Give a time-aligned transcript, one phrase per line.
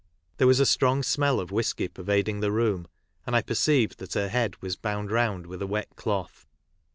[0.37, 2.87] There was a strong smell of whisky pervading the room,
[3.27, 6.47] and I perceived that her head was bound round with a wet cloth.